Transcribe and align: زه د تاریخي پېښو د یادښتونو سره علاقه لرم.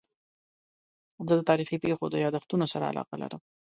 زه 1.27 1.33
د 1.37 1.41
تاریخي 1.49 1.77
پېښو 1.85 2.05
د 2.09 2.15
یادښتونو 2.25 2.65
سره 2.73 2.89
علاقه 2.91 3.15
لرم. 3.23 3.41